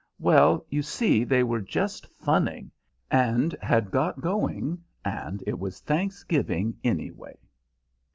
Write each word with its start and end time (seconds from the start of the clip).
"Well, 0.17 0.65
you 0.67 0.81
see, 0.81 1.23
they 1.23 1.43
were 1.43 1.61
just 1.61 2.07
funning, 2.07 2.71
and 3.11 3.55
had 3.61 3.91
got 3.91 4.19
going, 4.19 4.81
and 5.05 5.43
it 5.45 5.59
was 5.59 5.79
Thanksgiving, 5.79 6.75
anyway." 6.83 7.37